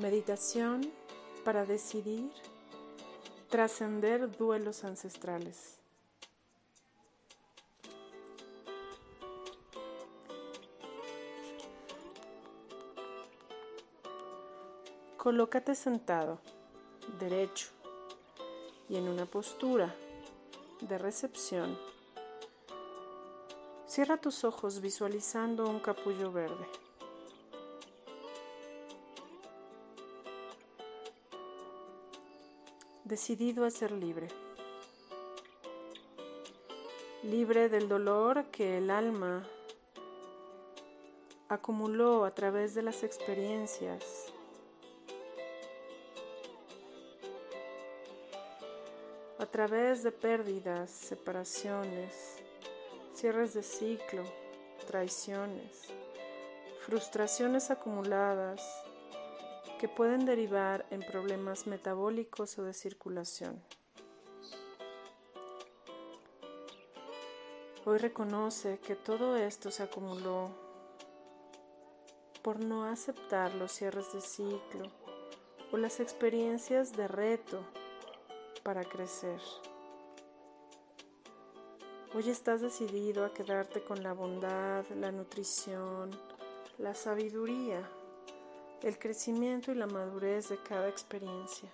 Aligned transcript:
Meditación 0.00 0.90
para 1.44 1.66
decidir 1.66 2.32
trascender 3.50 4.34
duelos 4.34 4.82
ancestrales. 4.82 5.78
Colócate 15.18 15.74
sentado, 15.74 16.40
derecho 17.18 17.68
y 18.88 18.96
en 18.96 19.06
una 19.06 19.26
postura 19.26 19.94
de 20.80 20.96
recepción. 20.96 21.76
Cierra 23.86 24.16
tus 24.16 24.44
ojos 24.44 24.80
visualizando 24.80 25.68
un 25.68 25.78
capullo 25.78 26.32
verde. 26.32 26.89
Decidido 33.10 33.64
a 33.64 33.70
ser 33.70 33.90
libre. 33.90 34.28
Libre 37.24 37.68
del 37.68 37.88
dolor 37.88 38.44
que 38.52 38.78
el 38.78 38.88
alma 38.88 39.44
acumuló 41.48 42.24
a 42.24 42.32
través 42.32 42.72
de 42.76 42.82
las 42.82 43.02
experiencias. 43.02 44.32
A 49.40 49.46
través 49.46 50.04
de 50.04 50.12
pérdidas, 50.12 50.88
separaciones, 50.92 52.36
cierres 53.12 53.54
de 53.54 53.64
ciclo, 53.64 54.22
traiciones, 54.86 55.88
frustraciones 56.86 57.72
acumuladas, 57.72 58.62
que 59.80 59.88
pueden 59.88 60.26
derivar 60.26 60.84
en 60.90 61.00
problemas 61.00 61.66
metabólicos 61.66 62.58
o 62.58 62.64
de 62.64 62.74
circulación. 62.74 63.58
Hoy 67.86 67.96
reconoce 67.96 68.78
que 68.80 68.94
todo 68.94 69.36
esto 69.36 69.70
se 69.70 69.84
acumuló 69.84 70.50
por 72.42 72.62
no 72.62 72.84
aceptar 72.84 73.54
los 73.54 73.72
cierres 73.72 74.12
de 74.12 74.20
ciclo 74.20 74.92
o 75.72 75.78
las 75.78 75.98
experiencias 75.98 76.92
de 76.92 77.08
reto 77.08 77.64
para 78.62 78.84
crecer. 78.84 79.40
Hoy 82.14 82.28
estás 82.28 82.60
decidido 82.60 83.24
a 83.24 83.32
quedarte 83.32 83.82
con 83.82 84.02
la 84.02 84.12
bondad, 84.12 84.84
la 84.90 85.10
nutrición, 85.10 86.10
la 86.76 86.92
sabiduría 86.94 87.88
el 88.82 88.98
crecimiento 88.98 89.72
y 89.72 89.74
la 89.74 89.86
madurez 89.86 90.48
de 90.48 90.58
cada 90.62 90.88
experiencia. 90.88 91.68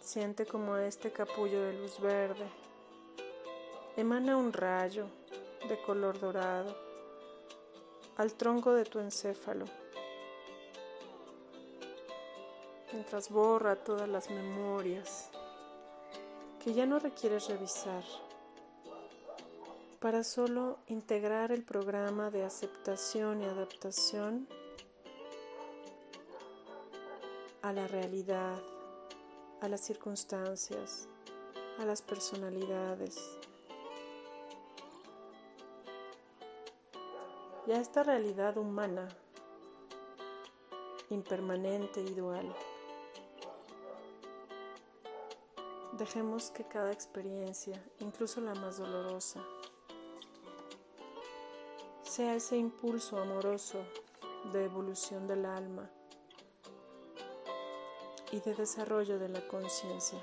Siente 0.00 0.46
como 0.46 0.76
este 0.76 1.10
capullo 1.10 1.62
de 1.62 1.72
luz 1.74 1.98
verde 2.00 2.46
emana 3.96 4.36
un 4.36 4.52
rayo 4.52 5.06
de 5.68 5.80
color 5.82 6.18
dorado 6.18 6.74
al 8.16 8.34
tronco 8.34 8.72
de 8.72 8.84
tu 8.84 8.98
encéfalo, 8.98 9.66
mientras 12.92 13.30
borra 13.30 13.76
todas 13.76 14.08
las 14.08 14.30
memorias 14.30 15.30
que 16.62 16.74
ya 16.74 16.86
no 16.86 16.98
requieres 16.98 17.48
revisar 17.48 18.02
para 20.04 20.22
solo 20.22 20.80
integrar 20.88 21.50
el 21.50 21.64
programa 21.64 22.30
de 22.30 22.44
aceptación 22.44 23.40
y 23.40 23.46
adaptación 23.46 24.46
a 27.62 27.72
la 27.72 27.86
realidad, 27.86 28.60
a 29.62 29.68
las 29.68 29.80
circunstancias, 29.80 31.08
a 31.78 31.86
las 31.86 32.02
personalidades. 32.02 33.16
Y 37.66 37.72
a 37.72 37.80
esta 37.80 38.02
realidad 38.02 38.58
humana, 38.58 39.08
impermanente 41.08 42.02
y 42.02 42.12
dual. 42.12 42.54
Dejemos 45.94 46.50
que 46.50 46.64
cada 46.64 46.92
experiencia, 46.92 47.82
incluso 48.00 48.42
la 48.42 48.54
más 48.54 48.76
dolorosa, 48.76 49.40
sea 52.14 52.36
ese 52.36 52.56
impulso 52.56 53.18
amoroso 53.18 53.84
de 54.52 54.66
evolución 54.66 55.26
del 55.26 55.44
alma 55.44 55.90
y 58.30 58.38
de 58.38 58.54
desarrollo 58.54 59.18
de 59.18 59.30
la 59.30 59.40
conciencia. 59.48 60.20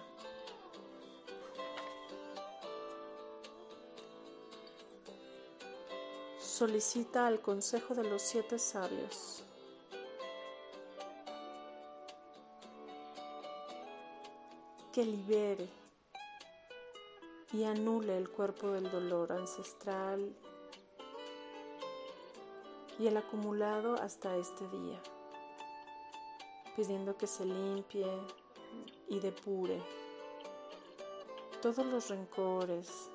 Solicita 6.40 7.28
al 7.28 7.42
consejo 7.42 7.94
de 7.94 8.06
los 8.06 8.22
siete 8.22 8.58
sabios 8.58 9.44
que 14.94 15.04
libere 15.04 15.68
y 17.52 17.66
anule 17.66 18.18
el 18.18 18.30
cuerpo 18.30 18.72
del 18.72 18.90
dolor 18.90 19.34
ancestral 19.34 20.34
y 23.02 23.08
el 23.08 23.18
acumulado 23.18 23.96
hasta 23.96 24.36
este 24.38 24.68
día, 24.68 25.02
pidiendo 26.76 27.18
que 27.18 27.26
se 27.26 27.44
limpie 27.44 28.06
y 29.08 29.20
depure 29.20 29.82
todos 31.64 31.84
los 31.84 32.12
rencores, 32.12 33.10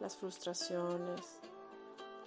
las 0.00 0.16
frustraciones, 0.16 1.38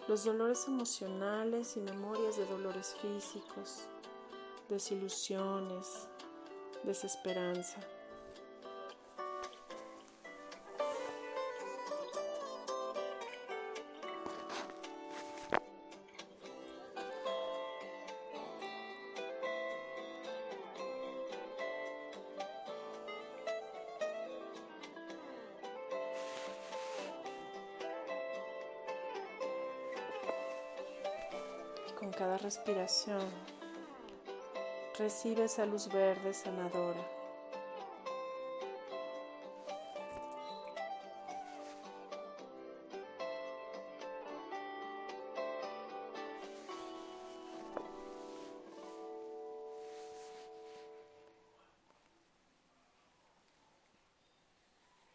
los 0.07 0.23
dolores 0.23 0.65
emocionales 0.69 1.75
y 1.75 1.81
memorias 1.81 2.37
de 2.37 2.45
dolores 2.45 2.95
físicos, 3.01 3.89
desilusiones, 4.69 6.07
desesperanza. 6.83 7.81
Con 31.97 32.11
cada 32.11 32.37
respiración 32.37 33.21
recibe 34.99 35.45
esa 35.45 35.65
luz 35.65 35.91
verde 35.91 36.33
sanadora. 36.33 37.16